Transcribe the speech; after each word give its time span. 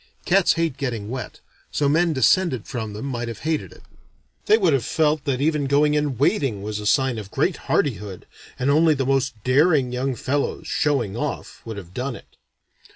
Cats 0.25 0.53
hate 0.53 0.77
getting 0.77 1.11
wet, 1.11 1.41
so 1.71 1.87
men 1.87 2.11
descended 2.11 2.65
from 2.65 2.93
them 2.93 3.05
might 3.05 3.27
have 3.27 3.41
hated 3.41 3.71
it. 3.71 3.83
They 4.47 4.57
would 4.57 4.73
have 4.73 4.83
felt 4.83 5.25
that 5.25 5.41
even 5.41 5.65
going 5.67 5.93
in 5.93 6.17
wading 6.17 6.63
was 6.63 6.89
sign 6.89 7.19
of 7.19 7.29
great 7.29 7.57
hardihood, 7.69 8.25
and 8.57 8.71
only 8.71 8.95
the 8.95 9.05
most 9.05 9.35
daring 9.43 9.91
young 9.91 10.15
fellows, 10.15 10.65
showing 10.67 11.15
off, 11.15 11.61
would 11.65 11.77
have 11.77 11.93
done 11.93 12.15
it. 12.15 12.35